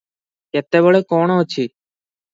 କେତେବେଳେ 0.55 1.03
କଣ 1.13 1.39
ଅଛି 1.45 1.71